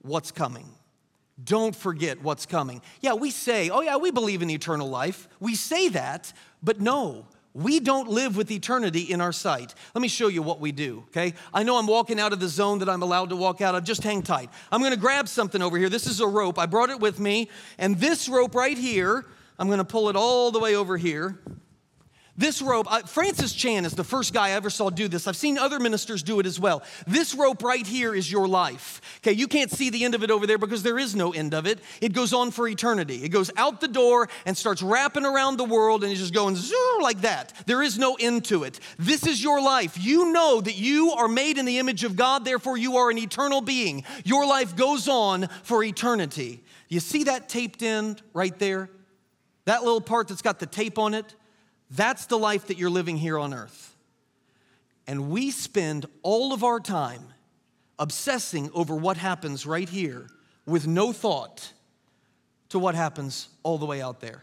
[0.00, 0.70] what's coming.
[1.42, 2.82] Don't forget what's coming.
[3.00, 5.28] Yeah, we say, oh, yeah, we believe in eternal life.
[5.40, 9.74] We say that, but no, we don't live with eternity in our sight.
[9.94, 11.34] Let me show you what we do, okay?
[11.52, 13.84] I know I'm walking out of the zone that I'm allowed to walk out of.
[13.84, 14.50] Just hang tight.
[14.70, 15.88] I'm gonna grab something over here.
[15.88, 16.58] This is a rope.
[16.58, 17.50] I brought it with me.
[17.78, 19.26] And this rope right here,
[19.58, 21.38] I'm gonna pull it all the way over here.
[22.34, 25.26] This rope, uh, Francis Chan is the first guy I ever saw do this.
[25.26, 26.82] I've seen other ministers do it as well.
[27.06, 29.02] This rope right here is your life.
[29.18, 31.52] Okay, you can't see the end of it over there because there is no end
[31.52, 31.80] of it.
[32.00, 33.22] It goes on for eternity.
[33.22, 36.56] It goes out the door and starts wrapping around the world and it's just going
[37.02, 37.52] like that.
[37.66, 38.80] There is no end to it.
[38.98, 40.02] This is your life.
[40.02, 43.18] You know that you are made in the image of God, therefore, you are an
[43.18, 44.04] eternal being.
[44.24, 46.64] Your life goes on for eternity.
[46.88, 48.88] You see that taped end right there?
[49.66, 51.34] That little part that's got the tape on it?
[51.94, 53.94] That's the life that you're living here on earth.
[55.06, 57.22] And we spend all of our time
[57.98, 60.28] obsessing over what happens right here
[60.64, 61.72] with no thought
[62.70, 64.42] to what happens all the way out there.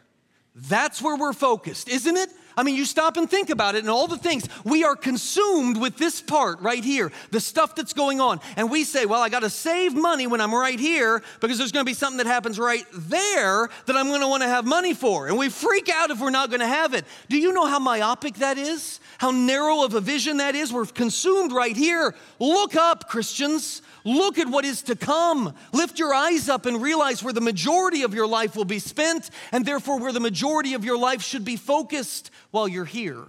[0.53, 2.29] That's where we're focused, isn't it?
[2.57, 4.47] I mean, you stop and think about it and all the things.
[4.63, 8.39] We are consumed with this part right here, the stuff that's going on.
[8.55, 11.71] And we say, well, I got to save money when I'm right here because there's
[11.71, 14.65] going to be something that happens right there that I'm going to want to have
[14.65, 15.27] money for.
[15.27, 17.05] And we freak out if we're not going to have it.
[17.29, 18.99] Do you know how myopic that is?
[19.19, 20.71] How narrow of a vision that is?
[20.71, 22.15] We're consumed right here.
[22.39, 23.81] Look up, Christians.
[24.05, 25.53] Look at what is to come.
[25.73, 29.29] Lift your eyes up and realize where the majority of your life will be spent,
[29.51, 33.25] and therefore where the majority of your life should be focused while you're here.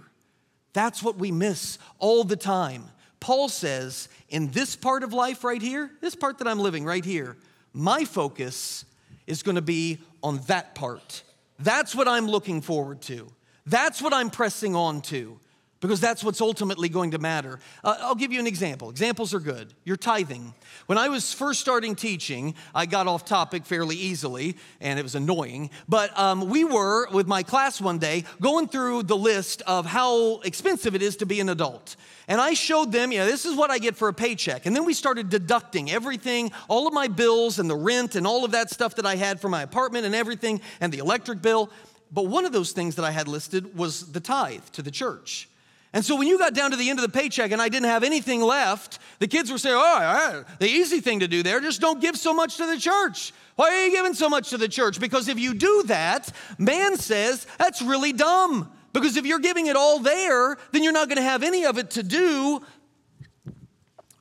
[0.73, 2.85] That's what we miss all the time.
[3.19, 7.05] Paul says, in this part of life right here, this part that I'm living right
[7.05, 7.37] here,
[7.73, 8.85] my focus
[9.27, 11.23] is going to be on that part.
[11.59, 13.27] That's what I'm looking forward to.
[13.65, 15.39] That's what I'm pressing on to
[15.81, 17.59] because that's what's ultimately going to matter.
[17.83, 18.89] Uh, I'll give you an example.
[18.89, 19.73] Examples are good.
[19.83, 20.53] Your tithing.
[20.85, 25.15] When I was first starting teaching, I got off topic fairly easily, and it was
[25.15, 25.71] annoying.
[25.89, 30.39] But um, we were, with my class one day, going through the list of how
[30.41, 31.95] expensive it is to be an adult.
[32.27, 34.67] And I showed them, you know, this is what I get for a paycheck.
[34.67, 38.45] And then we started deducting everything, all of my bills and the rent and all
[38.45, 41.71] of that stuff that I had for my apartment and everything, and the electric bill.
[42.11, 45.49] But one of those things that I had listed was the tithe to the church.
[45.93, 47.89] And so when you got down to the end of the paycheck and I didn't
[47.89, 51.81] have anything left, the kids were saying, oh, the easy thing to do there, just
[51.81, 53.33] don't give so much to the church.
[53.57, 54.99] Why are you giving so much to the church?
[54.99, 58.71] Because if you do that, man says that's really dumb.
[58.93, 61.77] Because if you're giving it all there, then you're not going to have any of
[61.77, 62.61] it to do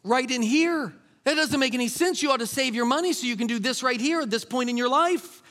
[0.03, 0.93] right in here.
[1.25, 2.23] That doesn't make any sense.
[2.23, 4.45] You ought to save your money so you can do this right here at this
[4.45, 5.43] point in your life.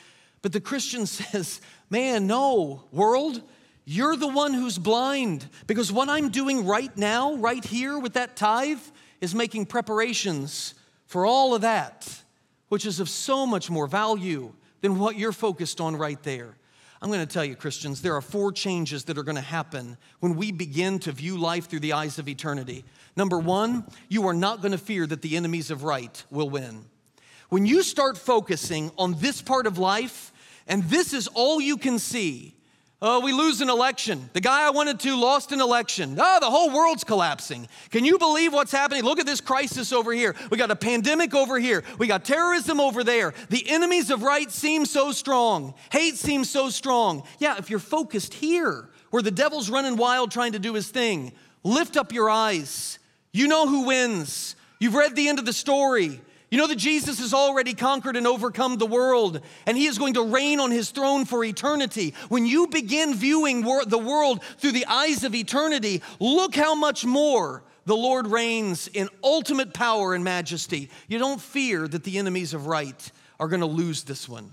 [0.42, 3.42] But the Christian says, man, no, world,
[3.90, 8.36] you're the one who's blind because what I'm doing right now, right here with that
[8.36, 8.78] tithe,
[9.20, 10.76] is making preparations
[11.08, 12.22] for all of that,
[12.68, 16.56] which is of so much more value than what you're focused on right there.
[17.02, 19.98] I'm going to tell you, Christians, there are four changes that are going to happen
[20.20, 22.86] when we begin to view life through the eyes of eternity.
[23.16, 26.86] Number one, you are not going to fear that the enemies of right will win.
[27.50, 30.32] When you start focusing on this part of life,
[30.68, 32.54] and this is all you can see,
[33.02, 34.30] Oh, we lose an election.
[34.34, 36.18] The guy I wanted to lost an election.
[36.20, 37.70] Oh, the whole world's collapsing.
[37.92, 39.04] Can you believe what's happening?
[39.04, 40.36] Look at this crisis over here.
[40.52, 41.86] We got a pandemic over here.
[41.98, 43.34] We got terrorism over there.
[43.50, 45.76] The enemies of right seem so strong.
[45.94, 47.24] Hate seems so strong.
[47.40, 51.32] Yeah, if you're focused here, where the devil's running wild trying to do his thing,
[51.64, 53.00] lift up your eyes.
[53.32, 54.58] You know who wins.
[54.78, 56.20] You've read the end of the story.
[56.52, 60.16] You know that Jesus has already conquered and overcome the world, and he is going
[60.16, 62.16] to reign on his throne for eternity.
[62.30, 67.06] When you begin viewing wor- the world through the eyes of eternity, look how much
[67.06, 70.90] more the Lord reigns in ultimate power and majesty.
[71.08, 74.52] You don't fear that the enemies of right are going to lose this one.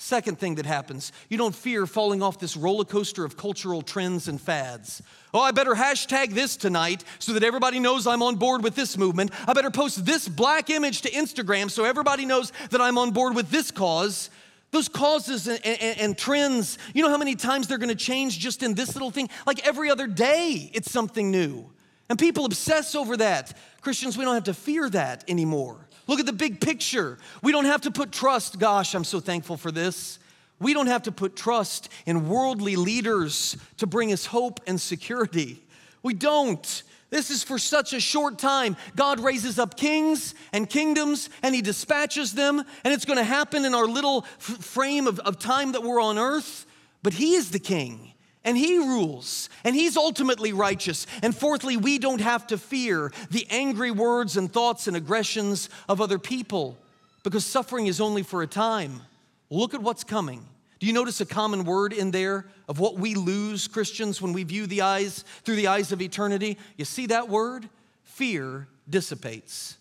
[0.00, 4.28] Second thing that happens, you don't fear falling off this roller coaster of cultural trends
[4.28, 5.02] and fads.
[5.34, 8.96] Oh, I better hashtag this tonight so that everybody knows I'm on board with this
[8.96, 9.32] movement.
[9.48, 13.34] I better post this black image to Instagram so everybody knows that I'm on board
[13.34, 14.30] with this cause.
[14.70, 18.62] Those causes and, and, and trends, you know how many times they're gonna change just
[18.62, 19.28] in this little thing?
[19.48, 21.68] Like every other day, it's something new.
[22.08, 23.52] And people obsess over that.
[23.80, 25.87] Christians, we don't have to fear that anymore.
[26.08, 27.18] Look at the big picture.
[27.42, 28.58] We don't have to put trust.
[28.58, 30.18] Gosh, I'm so thankful for this.
[30.58, 35.62] We don't have to put trust in worldly leaders to bring us hope and security.
[36.02, 36.82] We don't.
[37.10, 38.76] This is for such a short time.
[38.96, 43.64] God raises up kings and kingdoms and he dispatches them, and it's going to happen
[43.64, 46.66] in our little f- frame of, of time that we're on earth.
[47.02, 48.07] But he is the king
[48.44, 51.06] and he rules, and he's ultimately righteous.
[51.22, 56.00] And fourthly, we don't have to fear the angry words and thoughts and aggressions of
[56.00, 56.78] other people
[57.24, 59.02] because suffering is only for a time.
[59.50, 60.46] Look at what's coming.
[60.78, 64.44] Do you notice a common word in there of what we lose, Christians, when we
[64.44, 66.56] view the eyes through the eyes of eternity?
[66.76, 67.68] You see that word?
[68.04, 69.76] Fear dissipates.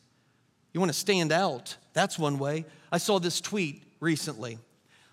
[0.73, 1.77] You want to stand out.
[1.93, 2.65] That's one way.
[2.91, 4.57] I saw this tweet recently.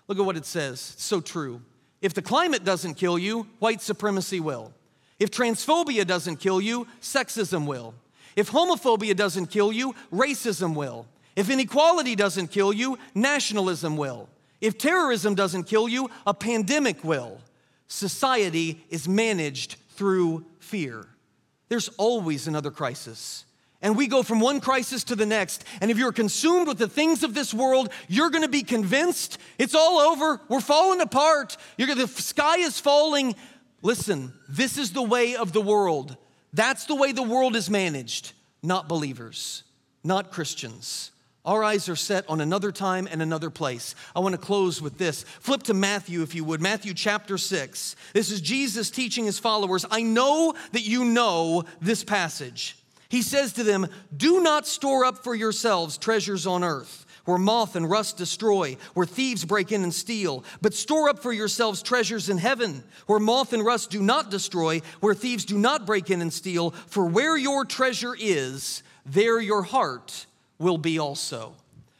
[0.07, 0.91] Look at what it says.
[0.93, 1.61] It's so true.
[2.05, 4.71] If the climate doesn't kill you, white supremacy will.
[5.19, 7.95] If transphobia doesn't kill you, sexism will.
[8.35, 11.07] If homophobia doesn't kill you, racism will.
[11.35, 14.29] If inequality doesn't kill you, nationalism will.
[14.61, 17.39] If terrorism doesn't kill you, a pandemic will.
[17.87, 21.07] Society is managed through fear.
[21.69, 23.45] There's always another crisis.
[23.81, 25.63] And we go from one crisis to the next.
[25.81, 29.75] And if you're consumed with the things of this world, you're gonna be convinced it's
[29.75, 30.41] all over.
[30.49, 31.57] We're falling apart.
[31.77, 33.35] You're, the sky is falling.
[33.81, 36.17] Listen, this is the way of the world.
[36.53, 38.31] That's the way the world is managed,
[38.63, 39.63] not believers,
[40.03, 41.11] not Christians.
[41.45, 43.93] Our eyes are set on another time and another place.
[44.15, 45.23] I want to close with this.
[45.41, 46.59] Flip to Matthew, if you would.
[46.59, 47.95] Matthew chapter 6.
[48.13, 49.85] This is Jesus teaching his followers.
[49.91, 52.75] I know that you know this passage.
[53.15, 57.77] He says to them, Do not store up for yourselves treasures on earth where moth
[57.77, 60.43] and rust destroy, where thieves break in and steal.
[60.61, 64.81] But store up for yourselves treasures in heaven, where moth and rust do not destroy,
[64.99, 66.71] where thieves do not break in and steal.
[66.87, 70.25] For where your treasure is, there your heart
[70.59, 71.55] will be also.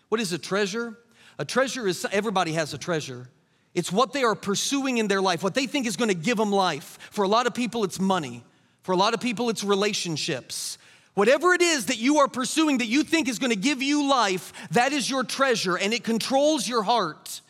[0.09, 0.97] What is a treasure?
[1.39, 3.29] A treasure is everybody has a treasure.
[3.73, 6.35] It's what they are pursuing in their life, what they think is going to give
[6.35, 6.99] them life.
[7.11, 8.43] For a lot of people, it's money.
[8.83, 10.77] For a lot of people, it's relationships.
[11.15, 14.07] Whatever it is that you are pursuing that you think is going to give you
[14.07, 17.41] life, that is your treasure and it controls your heart.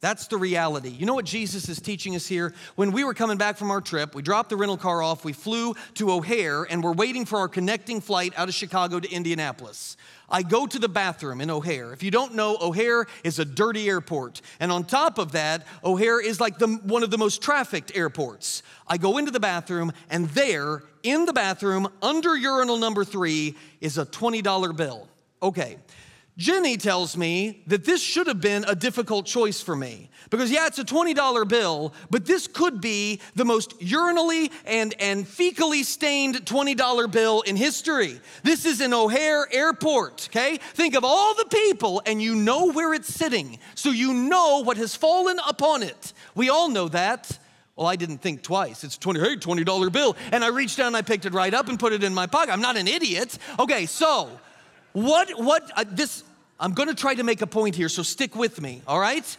[0.00, 0.90] That's the reality.
[0.90, 2.52] You know what Jesus is teaching us here?
[2.74, 5.32] When we were coming back from our trip, we dropped the rental car off, we
[5.32, 9.96] flew to O'Hare, and we're waiting for our connecting flight out of Chicago to Indianapolis.
[10.34, 11.92] I go to the bathroom in O'Hare.
[11.92, 14.40] If you don't know, O'Hare is a dirty airport.
[14.58, 18.64] And on top of that, O'Hare is like the, one of the most trafficked airports.
[18.88, 23.96] I go into the bathroom, and there, in the bathroom, under urinal number three, is
[23.96, 25.06] a $20 bill.
[25.40, 25.76] Okay.
[26.36, 30.66] Jenny tells me that this should have been a difficult choice for me because, yeah,
[30.66, 36.44] it's a $20 bill, but this could be the most urinally and, and fecally stained
[36.44, 38.20] $20 bill in history.
[38.42, 40.58] This is in O'Hare Airport, okay?
[40.72, 44.76] Think of all the people and you know where it's sitting, so you know what
[44.76, 46.12] has fallen upon it.
[46.34, 47.38] We all know that.
[47.76, 48.82] Well, I didn't think twice.
[48.82, 50.16] It's 20, hey, $20 bill.
[50.32, 52.52] And I reached down I picked it right up and put it in my pocket.
[52.52, 53.36] I'm not an idiot.
[53.58, 54.30] Okay, so
[54.94, 56.24] what, what, uh, this,
[56.58, 59.36] I'm gonna try to make a point here, so stick with me, all right?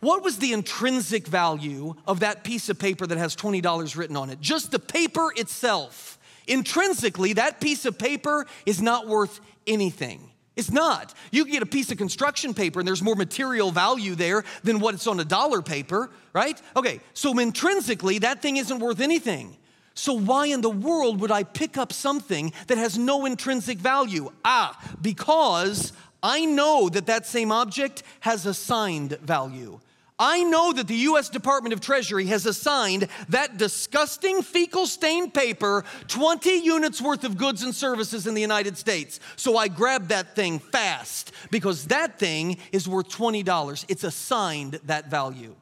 [0.00, 4.30] What was the intrinsic value of that piece of paper that has $20 written on
[4.30, 4.40] it?
[4.40, 6.18] Just the paper itself.
[6.46, 10.30] Intrinsically, that piece of paper is not worth anything.
[10.56, 11.14] It's not.
[11.30, 14.80] You can get a piece of construction paper and there's more material value there than
[14.80, 16.60] what's on a dollar paper, right?
[16.76, 19.56] Okay, so intrinsically, that thing isn't worth anything.
[19.98, 24.30] So, why in the world would I pick up something that has no intrinsic value?
[24.44, 29.80] Ah, because I know that that same object has assigned value.
[30.16, 35.84] I know that the US Department of Treasury has assigned that disgusting fecal stained paper
[36.06, 39.18] 20 units worth of goods and services in the United States.
[39.34, 43.84] So I grab that thing fast because that thing is worth $20.
[43.88, 45.56] It's assigned that value.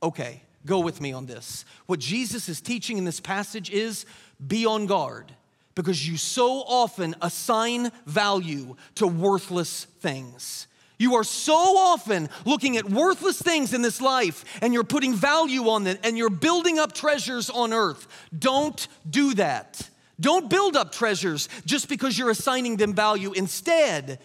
[0.00, 0.42] Okay.
[0.66, 1.64] Go with me on this.
[1.86, 4.04] What Jesus is teaching in this passage is
[4.46, 5.32] be on guard
[5.74, 10.66] because you so often assign value to worthless things.
[10.98, 15.70] You are so often looking at worthless things in this life and you're putting value
[15.70, 18.06] on them and you're building up treasures on earth.
[18.38, 19.88] Don't do that.
[20.20, 23.32] Don't build up treasures just because you're assigning them value.
[23.32, 24.18] Instead,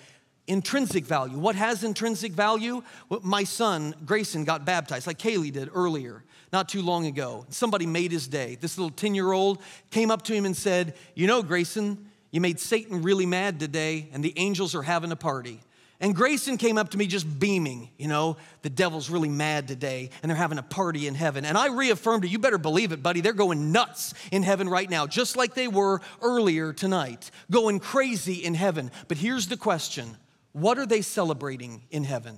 [0.47, 1.38] intrinsic value.
[1.38, 2.84] What has intrinsic value?
[3.21, 7.45] My son, Grayson, got baptized like Kaylee did earlier, not too long ago.
[7.49, 8.58] Somebody made his day.
[8.60, 12.41] This little 10 year old came up to him and said, You know, Grayson, you
[12.41, 15.62] made Satan really mad today, and the angels are having a party.
[16.01, 20.10] And Grayson came up to me just beaming, you know, the devil's really mad today
[20.21, 21.45] and they're having a party in heaven.
[21.45, 23.21] And I reaffirmed it, you better believe it, buddy.
[23.21, 28.43] They're going nuts in heaven right now, just like they were earlier tonight, going crazy
[28.43, 28.91] in heaven.
[29.08, 30.17] But here's the question
[30.56, 32.38] what are they celebrating in heaven?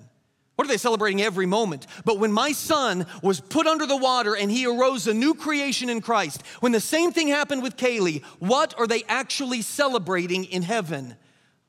[0.56, 1.86] What are they celebrating every moment?
[2.04, 5.88] But when my son was put under the water and he arose a new creation
[5.88, 10.64] in Christ, when the same thing happened with Kaylee, what are they actually celebrating in
[10.64, 11.16] heaven?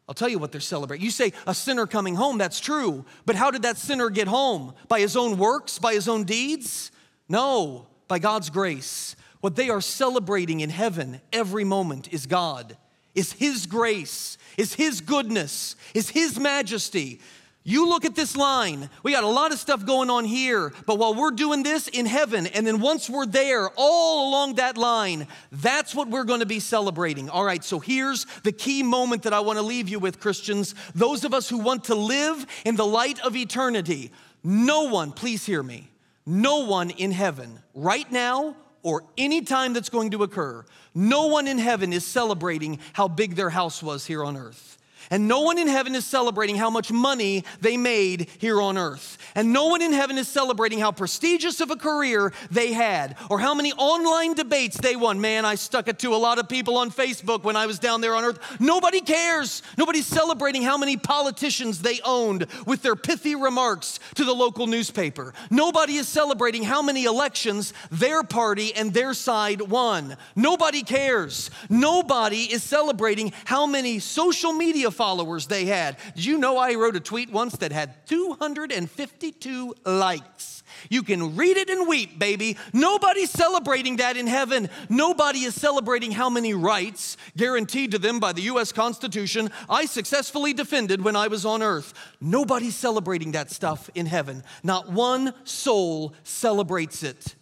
[0.08, 1.04] I'll tell you what they're celebrating.
[1.04, 3.04] You say a sinner coming home, that's true.
[3.26, 4.72] But how did that sinner get home?
[4.88, 6.90] By his own works, by his own deeds?
[7.28, 9.16] No, by God's grace.
[9.42, 12.78] What they are celebrating in heaven every moment is God,
[13.18, 17.20] is His grace, is His goodness, is His majesty.
[17.64, 18.88] You look at this line.
[19.02, 22.06] We got a lot of stuff going on here, but while we're doing this in
[22.06, 26.46] heaven, and then once we're there, all along that line, that's what we're going to
[26.46, 27.28] be celebrating.
[27.28, 30.74] All right, so here's the key moment that I want to leave you with, Christians.
[30.94, 34.12] Those of us who want to live in the light of eternity,
[34.42, 35.90] no one, please hear me,
[36.24, 40.64] no one in heaven right now or any time that's going to occur,
[40.94, 44.77] no one in heaven is celebrating how big their house was here on earth.
[45.10, 49.18] And no one in heaven is celebrating how much money they made here on earth.
[49.34, 53.38] And no one in heaven is celebrating how prestigious of a career they had or
[53.38, 55.20] how many online debates they won.
[55.20, 58.00] Man, I stuck it to a lot of people on Facebook when I was down
[58.00, 58.60] there on earth.
[58.60, 59.62] Nobody cares.
[59.76, 65.32] Nobody's celebrating how many politicians they owned with their pithy remarks to the local newspaper.
[65.50, 70.16] Nobody is celebrating how many elections their party and their side won.
[70.36, 71.50] Nobody cares.
[71.68, 75.96] Nobody is celebrating how many social media followers they had.
[76.16, 80.64] Did you know I wrote a tweet once that had 252 likes?
[80.90, 82.56] You can read it and weep, baby.
[82.72, 84.68] Nobody's celebrating that in heaven.
[84.88, 90.52] Nobody is celebrating how many rights guaranteed to them by the US Constitution I successfully
[90.52, 91.94] defended when I was on earth.
[92.20, 94.42] Nobody's celebrating that stuff in heaven.
[94.64, 97.36] Not one soul celebrates it.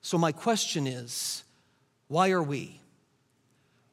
[0.00, 1.44] So, my question is
[2.08, 2.80] why are we?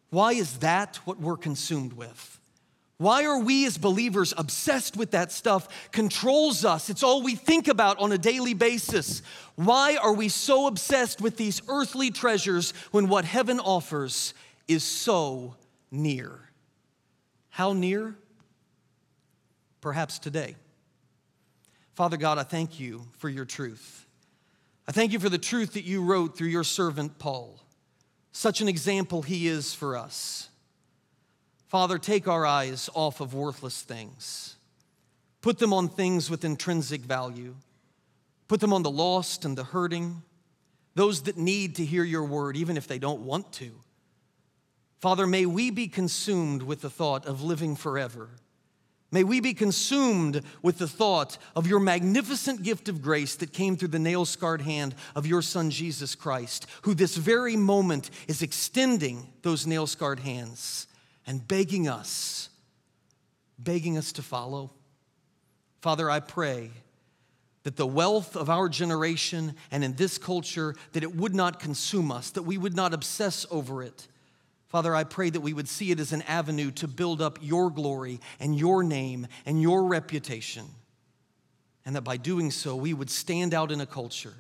[0.09, 2.38] Why is that what we're consumed with?
[2.99, 5.89] Why are we as believers obsessed with that stuff?
[5.93, 6.89] Controls us.
[6.89, 9.21] It's all we think about on a daily basis.
[9.55, 14.33] Why are we so obsessed with these earthly treasures when what heaven offers
[14.67, 15.55] is so
[15.89, 16.41] near?
[17.47, 18.17] How near?
[19.79, 20.57] Perhaps today.
[21.93, 24.05] Father God, I thank you for your truth.
[24.89, 27.61] I thank you for the truth that you wrote through your servant Paul.
[28.33, 30.48] Such an example he is for us.
[31.69, 34.55] Father, take our eyes off of worthless things,
[35.39, 37.53] put them on things with intrinsic value,
[38.47, 40.23] put them on the lost and the hurting,
[40.95, 43.69] those that need to hear your word, even if they don't want to.
[44.99, 48.29] Father, may we be consumed with the thought of living forever.
[49.11, 53.77] May we be consumed with the thought of your magnificent gift of grace that came
[53.77, 58.41] through the nail scarred hand of your Son, Jesus Christ, who this very moment is
[58.41, 60.87] extending those nail scarred hands
[61.29, 62.49] and begging us,
[63.59, 64.71] begging us to follow.
[65.79, 66.71] Father, I pray
[67.61, 72.11] that the wealth of our generation and in this culture that it would not consume
[72.11, 74.07] us, that we would not obsess over it.
[74.69, 77.69] Father, I pray that we would see it as an avenue to build up your
[77.69, 80.65] glory and your name and your reputation.
[81.85, 84.33] And that by doing so, we would stand out in a culture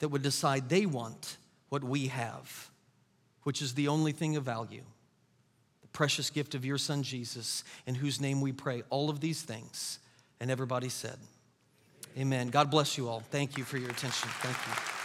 [0.00, 1.36] that would decide they want
[1.68, 2.70] what we have,
[3.44, 4.82] which is the only thing of value
[5.92, 9.98] precious gift of your son Jesus, in whose name we pray all of these things.
[10.40, 11.16] And everybody said,
[12.18, 12.48] Amen.
[12.48, 13.20] God bless you all.
[13.30, 14.28] Thank you for your attention.
[14.40, 15.01] Thank you.